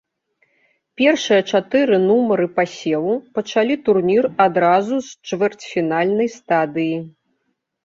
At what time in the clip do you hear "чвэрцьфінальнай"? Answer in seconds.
5.31-6.35